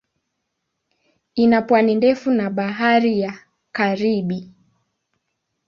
[1.35, 3.39] Ina pwani ndefu na Bahari ya
[3.71, 4.51] Karibi.